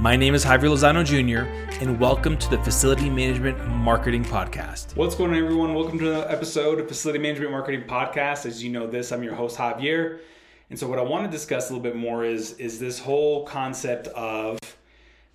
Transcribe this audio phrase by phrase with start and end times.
[0.00, 1.46] My name is Javier Lozano Jr.,
[1.82, 4.96] and welcome to the Facility Management Marketing Podcast.
[4.96, 5.74] What's going on, everyone?
[5.74, 8.46] Welcome to another episode of Facility Management Marketing Podcast.
[8.46, 10.20] As you know, this I'm your host Javier,
[10.70, 13.44] and so what I want to discuss a little bit more is is this whole
[13.44, 14.58] concept of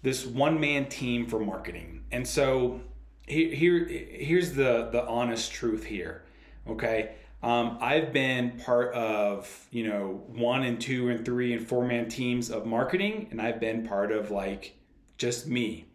[0.01, 2.03] this one man team for marketing.
[2.11, 2.81] And so
[3.27, 6.23] here, here here's the the honest truth here.
[6.67, 7.11] Okay.
[7.45, 12.09] Um, I've been part of, you know, one and two and three and four man
[12.09, 14.75] teams of marketing, and I've been part of like
[15.19, 15.85] just me.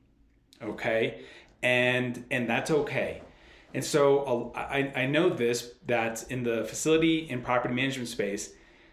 [0.62, 1.22] Okay.
[1.60, 3.22] And, and that's okay.
[3.74, 8.52] And so uh, I, I know this that in the facility and property management space,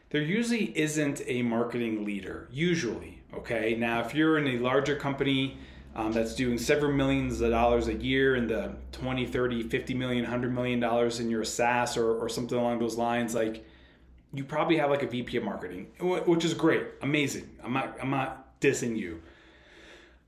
[0.09, 3.21] there usually isn't a marketing leader, usually.
[3.35, 3.75] Okay.
[3.75, 5.59] Now, if you're in a larger company,
[5.97, 10.23] um, that's doing several millions of dollars a year in the 20 30 50 million
[10.23, 13.65] 100 million dollars in your SaaS or, or something along those lines like
[14.33, 17.49] you probably have like a VP of marketing which is great amazing.
[17.63, 19.21] I'm not I'm not dissing you.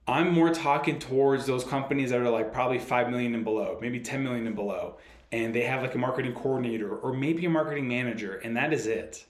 [0.07, 3.99] I'm more talking towards those companies that are like probably 5 million and below maybe
[3.99, 4.97] 10 million and below
[5.31, 8.87] and they have like a marketing coordinator or maybe a marketing manager and that is
[8.87, 9.23] it.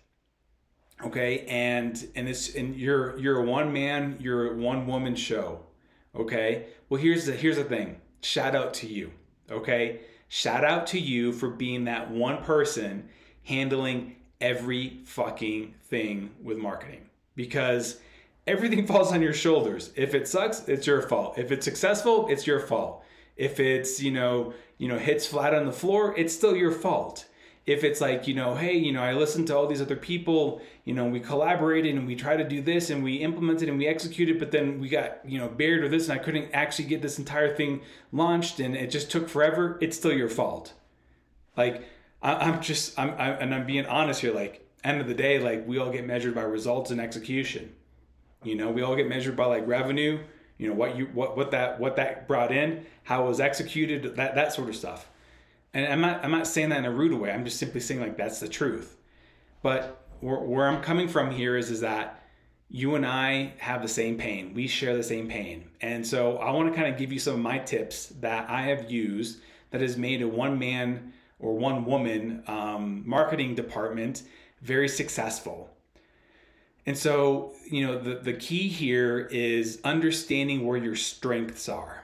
[1.04, 1.46] Okay?
[1.50, 5.66] And and it's and you're you're a one man you're a one woman show
[6.16, 6.68] Okay.
[6.90, 8.02] Well, here's the here's the thing.
[8.22, 9.12] Shout out to you.
[9.52, 10.02] Okay.
[10.28, 13.10] Shout out to you for being that one person
[13.44, 18.00] handling every fucking thing with marketing because
[18.46, 19.92] everything falls on your shoulders.
[19.96, 21.38] If it sucks, it's your fault.
[21.38, 23.04] If it's successful, it's your fault.
[23.36, 27.26] If it's, you know, you know, hits flat on the floor, it's still your fault
[27.66, 30.62] if it's like you know hey you know i listened to all these other people
[30.86, 33.88] you know we collaborated and we tried to do this and we implemented and we
[33.88, 37.02] executed but then we got you know buried with this and i couldn't actually get
[37.02, 37.82] this entire thing
[38.12, 40.74] launched and it just took forever it's still your fault.
[41.58, 41.84] Like
[42.22, 45.40] I, am just I'm, I'm and i'm being honest here like end of the day
[45.40, 47.76] like we all get measured by results and execution.
[48.44, 50.20] You know we all get measured by like revenue
[50.58, 54.16] you know what you what what that what that brought in how it was executed
[54.16, 55.10] that that sort of stuff
[55.74, 57.32] and I'm not I'm not saying that in a rude way.
[57.32, 58.98] I'm just simply saying like that's the truth.
[59.62, 62.24] But where, where I'm coming from here is is that
[62.70, 64.54] you and I have the same pain.
[64.54, 65.70] We share the same pain.
[65.82, 68.62] And so I want to kind of give you some of my tips that I
[68.64, 69.40] have used
[69.72, 74.24] that has made a one man or one woman um, marketing department
[74.62, 75.70] very successful.
[76.86, 81.99] And so, you know, the, the key here is understanding where your strengths are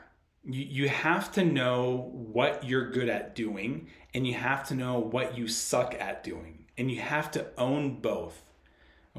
[0.48, 5.38] you, have to know what you're good at doing and you have to know what
[5.38, 8.42] you suck at doing and you have to own both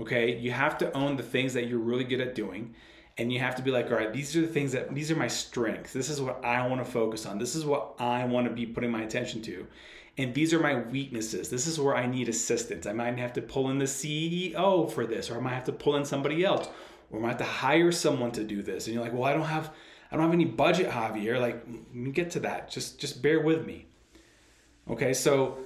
[0.00, 0.36] okay?
[0.36, 2.74] You have to own the things that you're really good at doing
[3.18, 5.16] and you have to be like all right these are the things that these are
[5.16, 5.92] my strengths.
[5.92, 7.38] This is what i want to focus on.
[7.38, 9.66] This is what i want to be putting my attention to
[10.18, 11.48] and these are my weaknesses.
[11.48, 12.86] This is where i need assistance.
[12.86, 15.72] I might have to pull in the ceo for this or i might have to
[15.72, 16.68] pull in somebody else
[17.10, 18.86] or i might have to hire someone to do this.
[18.86, 19.72] And you're like well i don't have
[20.16, 21.38] Don't have any budget, Javier.
[21.38, 22.70] Like, let me get to that.
[22.70, 23.86] Just just bear with me.
[24.88, 25.58] Okay, so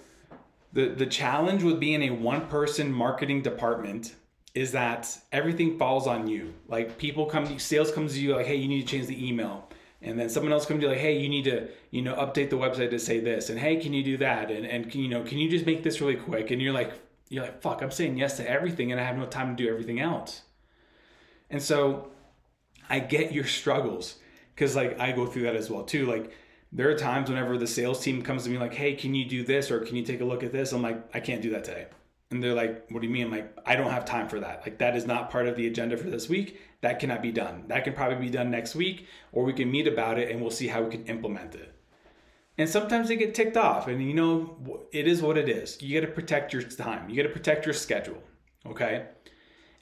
[0.72, 4.16] the the challenge with being a one person marketing department
[4.54, 6.52] is that everything falls on you.
[6.66, 9.68] Like people come, sales comes to you like, hey, you need to change the email.
[10.02, 12.50] And then someone else comes to you like, hey, you need to, you know, update
[12.50, 13.50] the website to say this.
[13.50, 14.50] And hey, can you do that?
[14.50, 16.50] And and can, you know, can you just make this really quick?
[16.50, 16.92] And you're like,
[17.28, 19.70] you're like, fuck, I'm saying yes to everything and I have no time to do
[19.70, 20.42] everything else.
[21.50, 22.10] And so
[22.88, 24.16] I get your struggles
[24.60, 26.04] because like I go through that as well too.
[26.04, 26.32] Like
[26.70, 29.42] there are times whenever the sales team comes to me like, "Hey, can you do
[29.42, 31.64] this or can you take a look at this?" I'm like, "I can't do that
[31.64, 31.86] today."
[32.30, 34.60] And they're like, "What do you mean?" I'm like, "I don't have time for that.
[34.62, 36.60] Like that is not part of the agenda for this week.
[36.82, 37.64] That cannot be done.
[37.68, 40.50] That can probably be done next week, or we can meet about it and we'll
[40.50, 41.74] see how we can implement it."
[42.58, 45.80] And sometimes they get ticked off, and you know, it is what it is.
[45.80, 47.08] You got to protect your time.
[47.08, 48.22] You got to protect your schedule.
[48.66, 49.06] Okay.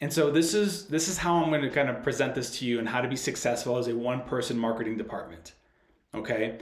[0.00, 2.64] And so this is this is how I'm going to kind of present this to
[2.64, 5.54] you and how to be successful as a one person marketing department.
[6.14, 6.58] Okay?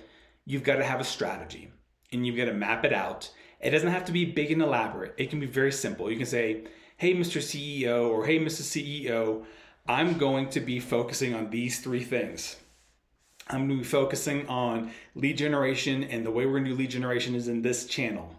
[0.47, 1.71] You've got to have a strategy
[2.13, 3.31] and you've got to map it out.
[3.61, 5.15] It doesn't have to be big and elaborate.
[5.19, 6.11] It can be very simple.
[6.11, 6.65] You can say,
[6.97, 7.43] "Hey Mr.
[7.43, 8.71] CEO" or "Hey Mrs.
[8.71, 9.45] CEO,
[9.89, 12.57] I'm going to be focusing on these three things."
[13.49, 16.77] I'm going to be focusing on lead generation, and the way we're going to do
[16.77, 18.35] lead generation is in this channel.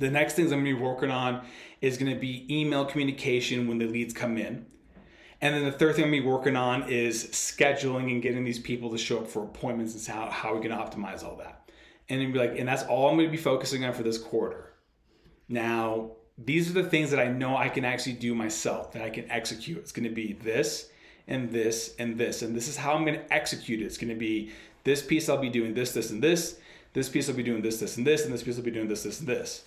[0.00, 1.42] The next things I'm going to be working on
[1.80, 4.66] is going to be email communication when the leads come in.
[5.42, 8.42] And then the third thing I'm going to be working on is scheduling and getting
[8.42, 11.70] these people to show up for appointments and how, how we can optimize all that.
[12.08, 14.72] and be like, and that's all I'm going to be focusing on for this quarter.
[15.48, 19.10] Now, these are the things that I know I can actually do myself, that I
[19.10, 19.78] can execute.
[19.78, 20.90] It's going to be this
[21.28, 23.84] and this and this, and this is how I'm going to execute it.
[23.84, 24.50] It's going to be
[24.84, 26.58] this piece I'll be doing this, this, and this.
[26.92, 28.88] This piece I'll be doing this, this, and this, and this piece I'll be doing
[28.88, 29.64] this, this, and this.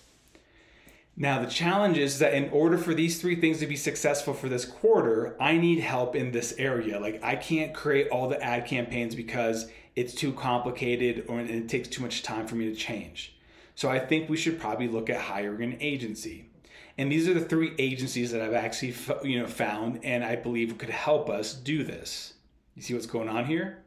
[1.16, 4.48] Now, the challenge is that in order for these three things to be successful for
[4.48, 6.98] this quarter, I need help in this area.
[6.98, 11.88] Like, I can't create all the ad campaigns because it's too complicated or it takes
[11.88, 13.36] too much time for me to change.
[13.76, 16.48] So, I think we should probably look at hiring an agency.
[16.96, 18.94] And these are the three agencies that I've actually
[19.28, 22.34] you know found and I believe could help us do this.
[22.76, 23.82] You see what's going on here?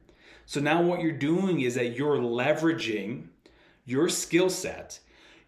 [0.46, 3.28] So now what you're doing is that you're leveraging
[3.86, 5.00] your skill set,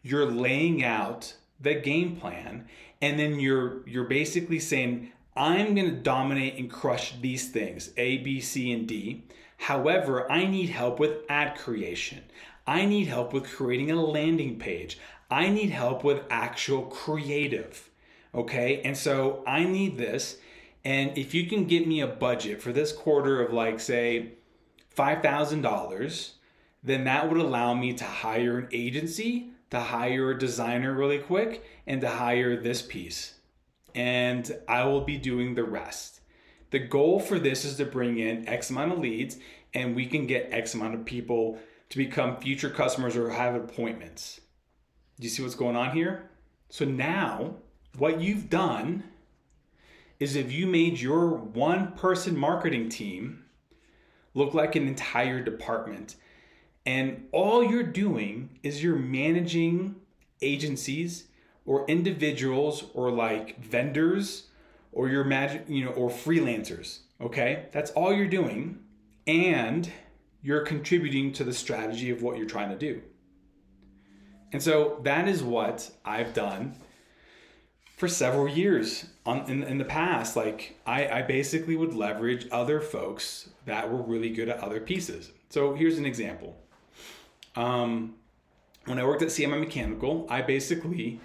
[0.02, 2.68] you're laying out the game plan,
[3.02, 8.40] and then you're you're basically saying, I'm gonna dominate and crush these things, A, B,
[8.42, 9.24] C, and D.
[9.58, 12.24] However, I need help with ad creation.
[12.66, 15.00] I need help with creating a landing page.
[15.30, 17.90] I need help with actual creative.
[18.34, 18.82] Okay.
[18.84, 20.38] And so I need this.
[20.86, 24.34] And if you can get me a budget for this quarter of like, say,
[24.96, 26.32] $5,000,
[26.84, 31.64] then that would allow me to hire an agency, to hire a designer really quick,
[31.86, 33.36] and to hire this piece.
[33.96, 36.22] And I will be doing the rest.
[36.72, 39.38] The goal for this is to bring in X amount of leads,
[39.74, 44.42] and we can get X amount of people to become future customers or have appointments.
[45.20, 46.30] Do you see what's going on here?
[46.70, 47.56] So now,
[47.98, 49.04] what you've done
[50.20, 53.46] is if you made your one person marketing team
[54.34, 56.16] look like an entire department.
[56.86, 59.96] And all you're doing is you're managing
[60.42, 61.28] agencies
[61.66, 64.48] or individuals or like vendors
[64.92, 67.00] or your magic, you know, or freelancers.
[67.22, 67.68] Okay?
[67.72, 68.80] That's all you're doing.
[69.28, 69.92] And
[70.42, 73.02] you're contributing to the strategy of what you're trying to do.
[74.52, 76.76] And so that is what I've done
[77.98, 80.36] for several years on, in, in the past.
[80.36, 85.32] Like I, I basically would leverage other folks that were really good at other pieces.
[85.50, 86.58] So here's an example.
[87.60, 88.16] Um,
[88.86, 91.20] when I worked at CMI Mechanical, I basically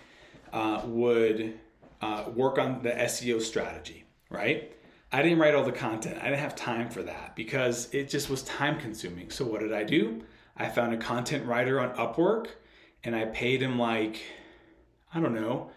[0.53, 1.61] uh, would
[2.03, 4.73] uh, work on the SEO strategy, right?
[5.13, 6.19] I didn't write all the content.
[6.21, 9.31] I didn't have time for that because it just was time consuming.
[9.31, 10.25] So what did I do?
[10.57, 12.49] I found a content writer on Upwork
[13.05, 14.21] and I paid him like,
[15.15, 15.71] I don't know,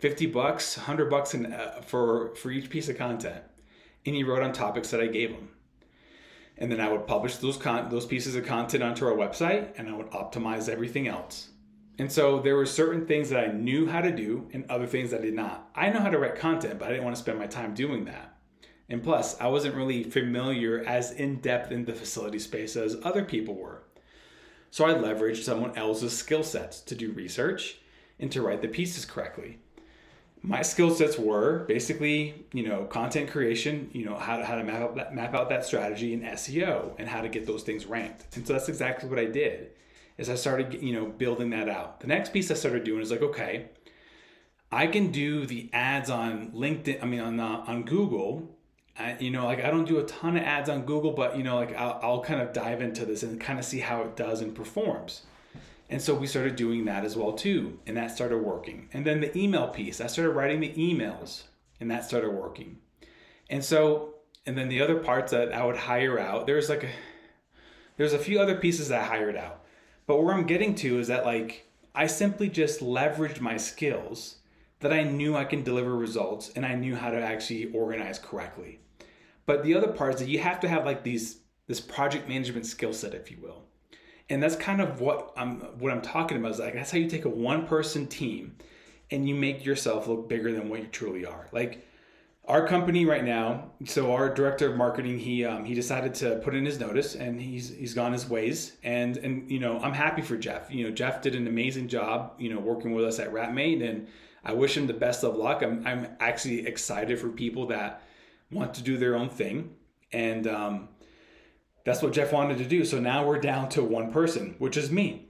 [0.00, 3.44] 50 bucks, 100 bucks in, uh, for, for each piece of content.
[4.04, 5.50] And he wrote on topics that I gave him.
[6.60, 9.88] And then I would publish those con- those pieces of content onto our website and
[9.88, 11.48] I would optimize everything else.
[11.98, 15.10] And so there were certain things that I knew how to do and other things
[15.10, 15.70] that I did not.
[15.74, 18.04] I know how to write content, but I didn't want to spend my time doing
[18.06, 18.36] that.
[18.88, 23.24] And plus, I wasn't really familiar as in depth in the facility space as other
[23.24, 23.82] people were.
[24.70, 27.78] So I leveraged someone else's skill sets to do research
[28.18, 29.58] and to write the pieces correctly
[30.42, 34.64] my skill sets were basically, you know, content creation, you know, how, to, how to
[34.64, 37.86] map out, that, map out that strategy in SEO and how to get those things
[37.86, 38.36] ranked.
[38.36, 39.70] And so that's exactly what I did
[40.16, 42.00] is I started, you know, building that out.
[42.00, 43.70] The next piece I started doing is like, okay,
[44.72, 48.48] I can do the ads on LinkedIn, I mean, on, uh, on Google,
[48.98, 51.42] I, you know, like I don't do a ton of ads on Google, but you
[51.42, 54.16] know, like I'll, I'll kind of dive into this and kind of see how it
[54.16, 55.22] does and performs.
[55.90, 58.88] And so we started doing that as well too, and that started working.
[58.92, 61.42] And then the email piece, I started writing the emails,
[61.80, 62.78] and that started working.
[63.50, 64.14] And so,
[64.46, 66.90] and then the other parts that I would hire out, there's like a,
[67.96, 69.64] there's a few other pieces that I hired out.
[70.06, 74.36] But where I'm getting to is that like I simply just leveraged my skills
[74.78, 78.78] that I knew I can deliver results and I knew how to actually organize correctly.
[79.44, 82.66] But the other part is that you have to have like these this project management
[82.66, 83.64] skill set, if you will
[84.30, 86.52] and that's kind of what I'm what I'm talking about.
[86.52, 88.56] Is like that's how you take a one person team
[89.10, 91.48] and you make yourself look bigger than what you truly are.
[91.52, 91.84] Like
[92.46, 93.70] our company right now.
[93.84, 97.40] So our director of marketing, he um, he decided to put in his notice and
[97.40, 98.76] he's he's gone his ways.
[98.82, 100.72] And and you know I'm happy for Jeff.
[100.72, 102.34] You know Jeff did an amazing job.
[102.38, 104.06] You know working with us at Ratmate and
[104.44, 105.62] I wish him the best of luck.
[105.62, 108.02] I'm I'm actually excited for people that
[108.50, 109.74] want to do their own thing
[110.12, 110.46] and.
[110.46, 110.88] Um,
[111.84, 112.84] that's what Jeff wanted to do.
[112.84, 115.28] So now we're down to one person, which is me.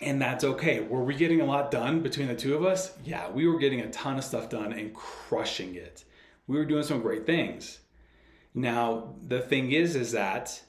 [0.00, 0.80] And that's okay.
[0.80, 2.96] Were we getting a lot done between the two of us?
[3.04, 6.04] Yeah, we were getting a ton of stuff done and crushing it.
[6.46, 7.80] We were doing some great things.
[8.54, 10.60] Now, the thing is, is that,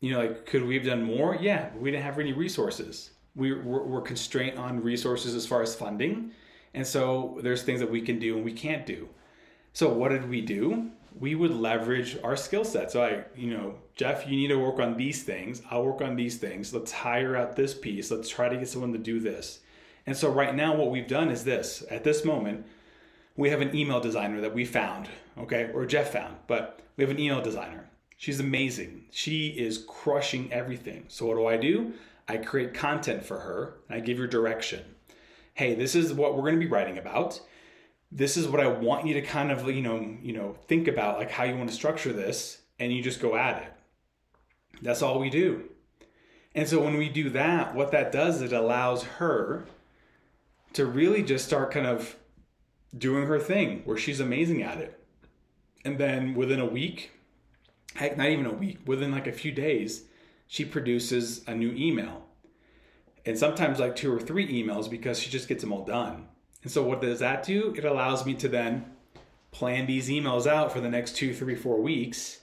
[0.00, 1.36] you know, like, could we have done more?
[1.40, 3.10] Yeah, we didn't have any resources.
[3.34, 6.30] We were, we're constrained on resources as far as funding.
[6.74, 9.08] And so there's things that we can do and we can't do.
[9.72, 10.90] So what did we do?
[11.18, 12.90] We would leverage our skill set.
[12.90, 15.62] So I, you know, Jeff, you need to work on these things.
[15.70, 16.74] I'll work on these things.
[16.74, 18.10] Let's hire out this piece.
[18.10, 19.60] Let's try to get someone to do this.
[20.06, 21.84] And so right now what we've done is this.
[21.90, 22.66] At this moment,
[23.36, 27.10] we have an email designer that we found, okay, or Jeff found, but we have
[27.10, 27.88] an email designer.
[28.16, 29.04] She's amazing.
[29.10, 31.04] She is crushing everything.
[31.08, 31.92] So what do I do?
[32.28, 33.74] I create content for her.
[33.90, 34.82] I give her direction.
[35.54, 37.40] Hey, this is what we're going to be writing about.
[38.14, 41.18] This is what I want you to kind of, you know, you know, think about
[41.18, 43.72] like how you want to structure this and you just go at it.
[44.82, 45.68] That's all we do.
[46.54, 49.66] And so when we do that, what that does is it allows her
[50.74, 52.16] to really just start kind of
[52.96, 55.04] doing her thing where she's amazing at it.
[55.84, 57.10] And then within a week,
[57.96, 60.04] heck, not even a week, within like a few days,
[60.46, 62.22] she produces a new email.
[63.26, 66.28] And sometimes like two or three emails because she just gets them all done.
[66.64, 67.72] And so what does that do?
[67.76, 68.86] It allows me to then
[69.52, 72.40] plan these emails out for the next two, three, four weeks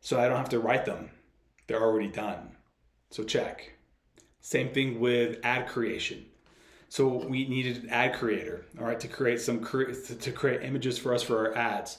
[0.00, 1.10] so I don't have to write them.
[1.66, 2.56] They're already done.
[3.10, 3.72] So check.
[4.40, 6.26] Same thing with ad creation.
[6.88, 11.14] So we needed an ad creator, all right, to create some to create images for
[11.14, 11.98] us for our ads.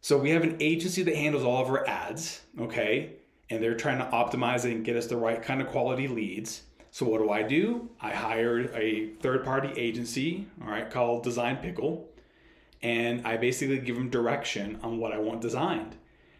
[0.00, 3.16] So we have an agency that handles all of our ads, okay,
[3.50, 6.62] and they're trying to optimize it and get us the right kind of quality leads.
[6.90, 7.88] So what do I do?
[8.00, 12.08] I hired a third-party agency, all right, called Design Pickle,
[12.82, 15.96] and I basically give them direction on what I want designed.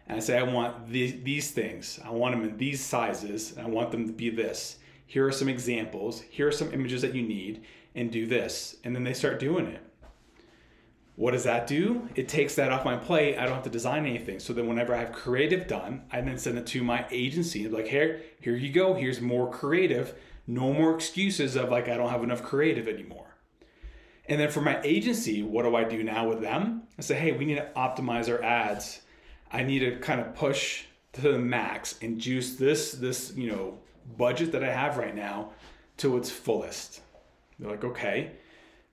[0.07, 1.99] And I say I want these, these things.
[2.03, 3.55] I want them in these sizes.
[3.57, 4.77] I want them to be this
[5.11, 7.65] here are some examples, here are some images that you need,
[7.95, 8.77] and do this.
[8.85, 9.81] And then they start doing it.
[11.17, 12.07] What does that do?
[12.15, 13.37] It takes that off my plate.
[13.37, 14.39] I don't have to design anything.
[14.39, 17.71] So then whenever I have creative done, I then send it to my agency and
[17.71, 18.93] be like, here, here you go.
[18.93, 20.15] Here's more creative.
[20.47, 23.35] No more excuses of like I don't have enough creative anymore.
[24.27, 26.83] And then for my agency, what do I do now with them?
[26.97, 29.01] I say, hey, we need to optimize our ads.
[29.51, 33.77] I need to kind of push to the max and juice this this you know
[34.17, 35.51] budget that I have right now
[35.97, 37.01] to its fullest.
[37.59, 38.31] They're like, okay,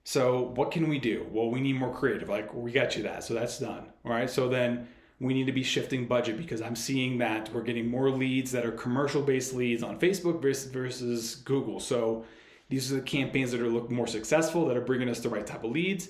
[0.09, 1.27] so what can we do?
[1.31, 2.31] Well, we need more creative.
[2.31, 3.25] Like, we got you that.
[3.25, 3.93] So that's done.
[4.07, 4.31] All right.
[4.31, 4.89] So then
[5.21, 8.65] we need to be shifting budget because I'm seeing that we're getting more leads that
[8.65, 11.81] are commercial based leads on Facebook versus Google.
[11.81, 12.25] So
[12.69, 15.47] these are the campaigns that are looking more successful, that are bringing us the right
[15.47, 16.09] type of leads.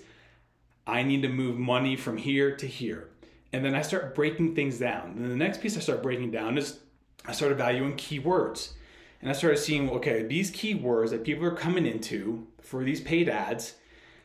[0.86, 3.08] I need to move money from here to here.
[3.52, 5.14] And then I start breaking things down.
[5.16, 6.80] And the next piece I start breaking down is
[7.24, 8.72] I started valuing keywords
[9.20, 13.28] and I started seeing okay, these keywords that people are coming into for these paid
[13.28, 13.74] ads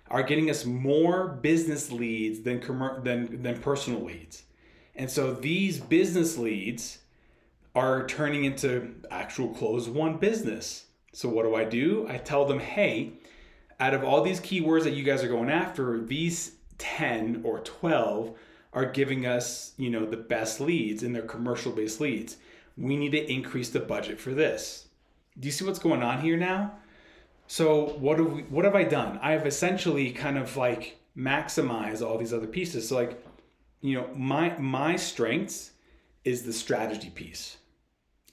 [0.10, 2.60] are getting us more business leads than
[3.04, 4.44] than than personal leads.
[4.96, 7.00] And so these business leads
[7.76, 10.86] are turning into actual close one business.
[11.14, 12.06] So what do I do?
[12.08, 13.14] I tell them, "Hey,
[13.80, 18.38] out of all these keywords that you guys are going after, these 10 or 12
[18.74, 22.38] are giving us, you know, the best leads and they're commercial based leads
[22.78, 24.88] we need to increase the budget for this.
[25.40, 26.74] Do you see what's going on here now?
[27.48, 29.20] So what have we, what have I done?
[29.22, 32.90] I have essentially kind of like maximized all these other pieces.
[32.90, 33.24] So like,
[33.84, 35.72] you know, my my strengths
[36.24, 37.58] is the strategy piece.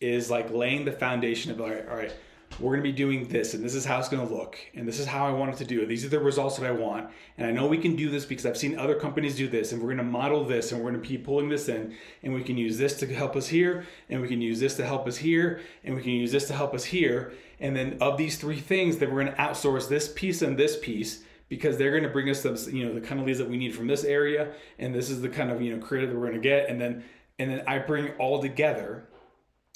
[0.00, 2.14] Is like laying the foundation of all right, all right,
[2.58, 5.06] we're to be doing this and this is how it's to look and this is
[5.06, 7.10] how I want it to do and These are the results that I want.
[7.36, 9.82] And I know we can do this because I've seen other companies do this and
[9.82, 12.78] we're to model this and we're to be pulling this in and we can use
[12.78, 15.94] this to help us here and we can use this to help us here and
[15.94, 17.32] we can use this to help us here.
[17.58, 21.24] And then of these three things that we're to outsource this piece and this piece
[21.50, 23.58] because they're going to bring us the you know the kind of leads that we
[23.58, 26.28] need from this area and this is the kind of you know creative that we're
[26.28, 27.04] going to get and then
[27.38, 29.04] and then I bring all together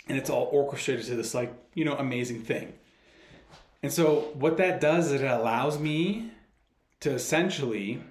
[0.09, 2.73] and it's all orchestrated to this like you know amazing thing.
[3.83, 6.31] And so what that does is it allows me
[7.01, 8.03] to essentially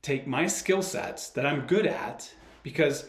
[0.00, 3.06] take my skill sets that i'm good at because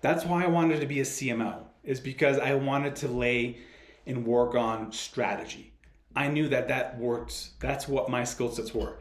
[0.00, 3.58] that's why i wanted to be a cmo is because i wanted to lay
[4.06, 5.72] and work on strategy.
[6.14, 8.96] I knew that that works that's what my skill sets were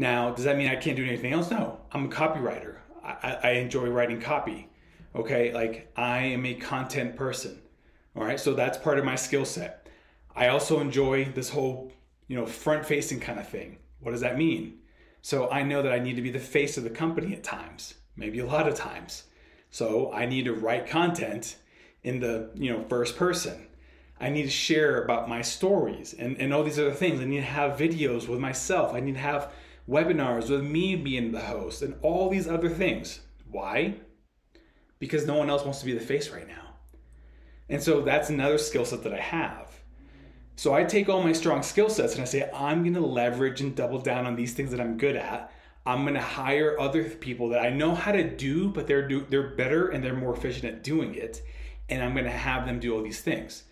[0.00, 3.50] now does that mean i can't do anything else no i'm a copywriter I, I
[3.52, 4.68] enjoy writing copy
[5.14, 7.60] okay like i am a content person
[8.16, 9.88] all right, so that's part of my skill set.
[10.34, 11.92] I also enjoy this whole,
[12.26, 13.78] you know, front facing kind of thing.
[14.00, 14.78] What does that mean?
[15.22, 17.94] So I know that I need to be the face of the company at times,
[18.16, 19.24] maybe a lot of times.
[19.70, 21.56] So I need to write content
[22.02, 23.68] in the, you know, first person.
[24.18, 27.20] I need to share about my stories and, and all these other things.
[27.20, 28.92] I need to have videos with myself.
[28.92, 29.52] I need to have
[29.88, 33.20] webinars with me being the host and all these other things.
[33.50, 33.94] Why?
[34.98, 36.74] Because no one else wants to be the face right now.
[37.68, 39.70] And so that's another skill set that I have.
[40.56, 43.60] So I take all my strong skill sets and I say, I'm going to leverage
[43.60, 45.52] and double down on these things that I'm good at.
[45.86, 49.24] I'm going to hire other people that I know how to do, but they're do,
[49.30, 51.42] they're better and they're more efficient at doing it,
[51.88, 53.64] and I'm going to have them do all these things.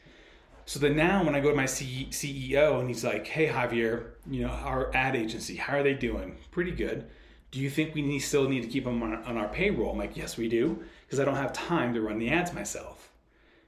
[0.68, 4.10] So then now when I go to my C- CEO and he's like, "Hey Javier,
[4.30, 6.36] you know our ad agency, how are they doing?
[6.50, 7.08] Pretty good.
[7.50, 9.98] Do you think we need, still need to keep them on, on our payroll?" I'm
[9.98, 13.10] like, "Yes, we do, because I don't have time to run the ads myself."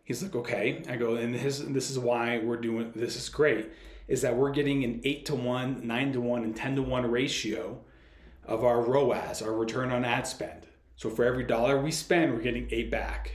[0.04, 3.70] He's like, "Okay." I go, and his, this is why we're doing this is great,
[4.06, 7.10] is that we're getting an eight to one, nine to one, and ten to one
[7.10, 7.80] ratio
[8.44, 10.66] of our ROAS, our return on ad spend.
[10.96, 13.32] So for every dollar we spend, we're getting eight back.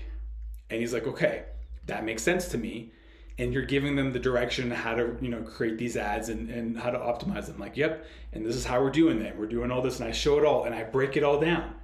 [0.70, 1.46] And he's like, "Okay,
[1.88, 2.92] that makes sense to me."
[3.38, 6.78] And you're giving them the direction how to you know create these ads and, and
[6.78, 7.60] how to optimize them.
[7.60, 10.12] Like yep and this is how we're doing it we're doing all this and i
[10.12, 11.76] show it all and i break it all down.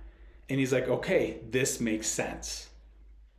[0.49, 2.69] And he's like okay this makes sense.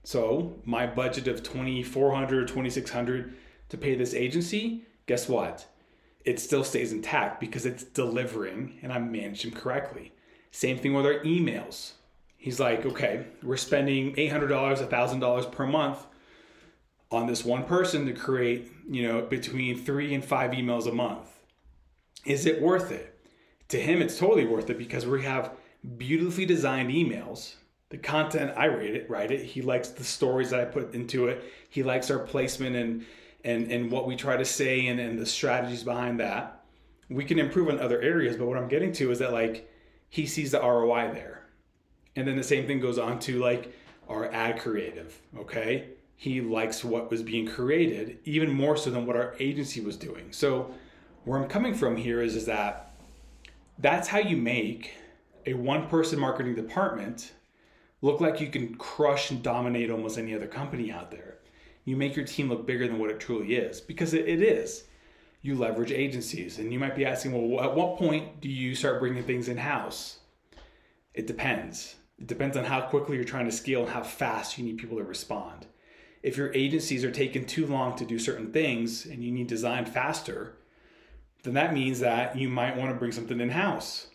[0.04, 3.34] So my budget of 2400 2600
[3.70, 5.66] to pay this agency guess what?
[6.24, 10.12] It still stays intact because it's delivering and i'm managing correctly.
[10.50, 11.92] Same thing with our emails.
[12.36, 16.06] He's like okay we're spending $800 $1000 per month
[17.12, 21.28] on this one person to create, you know, between three and five emails a month.
[22.24, 23.18] Is it worth it?
[23.68, 25.52] To him, it's totally worth it because we have
[25.98, 27.54] beautifully designed emails.
[27.90, 29.44] The content I write it, write it.
[29.44, 31.44] He likes the stories that I put into it.
[31.68, 33.04] He likes our placement and
[33.44, 36.64] and and what we try to say and, and the strategies behind that.
[37.10, 39.68] We can improve on other areas, but what I'm getting to is that like
[40.08, 41.44] he sees the ROI there.
[42.16, 43.74] And then the same thing goes on to like
[44.08, 45.88] our ad creative, okay?
[46.22, 50.30] He likes what was being created even more so than what our agency was doing.
[50.30, 50.72] So
[51.24, 52.94] where I'm coming from here is, is that
[53.76, 54.94] that's how you make
[55.46, 57.32] a one person marketing department
[58.02, 61.38] look like you can crush and dominate almost any other company out there.
[61.84, 64.84] You make your team look bigger than what it truly is because it, it is.
[65.40, 69.00] You leverage agencies, and you might be asking, well, at what point do you start
[69.00, 70.20] bringing things in house?
[71.14, 71.96] It depends.
[72.16, 74.98] It depends on how quickly you're trying to scale and how fast you need people
[74.98, 75.66] to respond
[76.22, 79.84] if your agencies are taking too long to do certain things and you need design
[79.84, 80.56] faster,
[81.42, 84.06] then that means that you might want to bring something in house,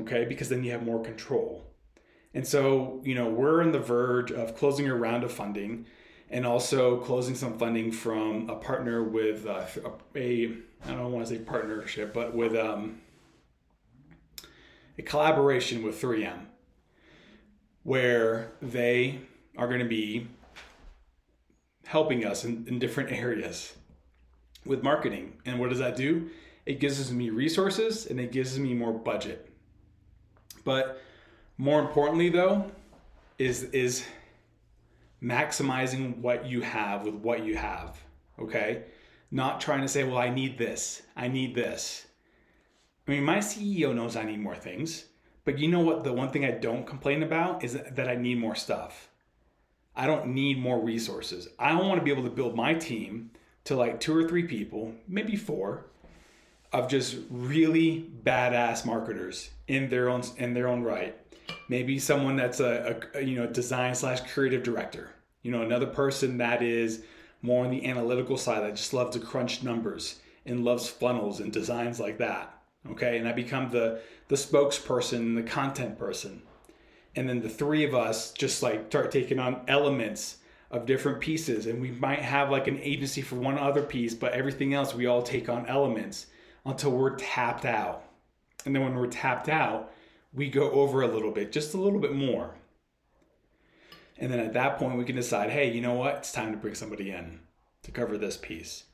[0.00, 0.24] okay?
[0.24, 1.64] Because then you have more control.
[2.34, 5.86] And so, you know, we're on the verge of closing a round of funding
[6.28, 9.64] and also closing some funding from a partner with uh,
[10.16, 13.00] a, I don't want to say partnership, but with um,
[14.98, 16.46] a collaboration with 3M
[17.84, 19.20] where they
[19.56, 20.26] are going to be
[21.86, 23.74] helping us in, in different areas
[24.64, 25.38] with marketing.
[25.46, 26.30] And what does that do?
[26.66, 29.48] It gives me resources and it gives me more budget.
[30.64, 31.00] But
[31.56, 32.70] more importantly though,
[33.38, 34.04] is is
[35.22, 37.98] maximizing what you have with what you have.
[38.38, 38.84] Okay?
[39.30, 42.06] Not trying to say, well, I need this, I need this.
[43.06, 45.06] I mean, my CEO knows I need more things,
[45.44, 46.04] but you know what?
[46.04, 49.08] The one thing I don't complain about is that I need more stuff.
[49.96, 51.48] I don't need more resources.
[51.58, 53.30] I want to be able to build my team
[53.64, 55.86] to like two or three people, maybe four,
[56.72, 61.16] of just really badass marketers in their own in their own right.
[61.68, 65.10] Maybe someone that's a, a you know design slash creative director.
[65.42, 67.02] You know, another person that is
[67.40, 71.52] more on the analytical side that just loves to crunch numbers and loves funnels and
[71.52, 72.52] designs like that.
[72.90, 76.42] Okay, and I become the the spokesperson, the content person
[77.16, 80.36] and then the three of us just like start taking on elements
[80.70, 81.66] of different pieces.
[81.66, 85.06] And we might have like an agency for one other piece but everything else we
[85.06, 86.26] all take on elements
[86.64, 88.04] until we're tapped out.
[88.64, 89.92] And then when we're tapped out
[90.34, 92.54] we go over a little bit just a little bit more.
[94.18, 96.16] And then at that point we can decide hey you know what?
[96.16, 97.40] It's time to bring somebody in
[97.84, 98.84] to cover this piece.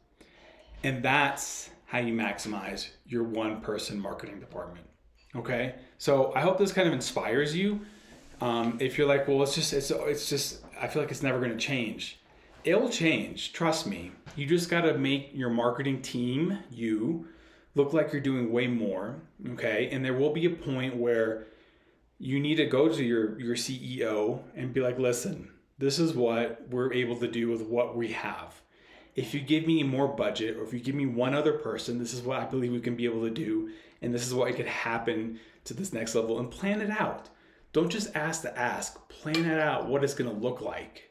[0.85, 4.87] And that's how you maximize your one person marketing department.
[5.35, 5.75] Okay?
[5.99, 7.81] So i hope this kind of inspires you
[8.43, 11.39] um, if you're like, well, it's just it's it's just I feel like it's never
[11.39, 12.19] going to change.
[12.65, 13.53] It'll change.
[13.53, 14.11] Trust me.
[14.35, 17.29] You just got to make your marketing team you
[17.77, 19.23] look like you're doing way more.
[19.53, 21.47] Okay, and there will be a point where
[22.19, 26.67] you need to go to your your CEO and be like, listen, this is what
[26.69, 28.61] we're able to do with what we have.
[29.15, 32.13] If you give me more budget, or if you give me one other person, this
[32.13, 34.67] is what I believe we can be able to do, and this is what could
[34.67, 37.29] happen to this next level, and plan it out
[37.73, 41.11] don't just ask to ask, plan it out what it's going to look like.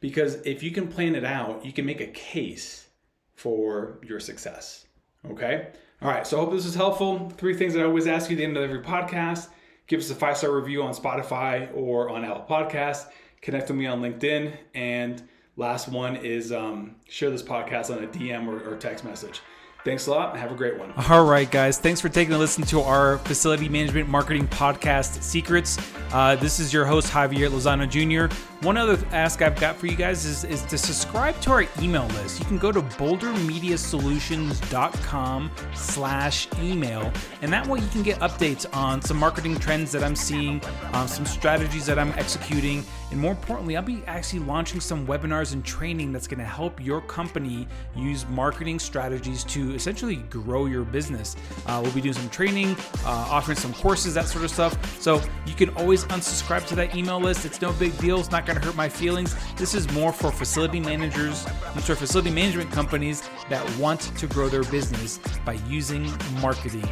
[0.00, 2.88] Because if you can plan it out, you can make a case
[3.34, 4.86] for your success.
[5.30, 5.68] Okay?
[6.02, 7.30] All right, so I hope this is helpful.
[7.36, 9.48] Three things that I always ask you at the end of every podcast
[9.86, 13.06] give us a five star review on Spotify or on Apple Podcasts,
[13.40, 15.22] connect with me on LinkedIn, and
[15.56, 19.40] last one is um, share this podcast on a DM or, or text message.
[19.84, 20.34] Thanks a lot.
[20.38, 20.94] Have a great one.
[21.10, 21.78] All right, guys.
[21.78, 25.78] Thanks for taking a listen to our facility management marketing podcast, Secrets.
[26.10, 28.34] Uh, this is your host, Javier Lozano Jr.
[28.64, 32.06] One other ask I've got for you guys is, is to subscribe to our email
[32.06, 32.40] list.
[32.40, 39.02] You can go to bouldermediasolutions.com slash email, and that way you can get updates on
[39.02, 40.62] some marketing trends that I'm seeing,
[40.94, 45.52] um, some strategies that I'm executing, and more importantly, I'll be actually launching some webinars
[45.52, 50.84] and training that's going to help your company use marketing strategies to essentially grow your
[50.84, 51.36] business.
[51.66, 55.00] Uh, we'll be doing some training, uh, offering some courses, that sort of stuff.
[55.00, 57.44] So you can always unsubscribe to that email list.
[57.44, 58.20] It's no big deal.
[58.20, 59.34] It's not going to hurt my feelings.
[59.56, 64.48] This is more for facility managers and for facility management companies that want to grow
[64.48, 66.10] their business by using
[66.40, 66.88] marketing.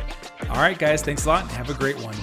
[0.50, 1.50] All right, guys, thanks a lot.
[1.52, 2.14] Have a great one.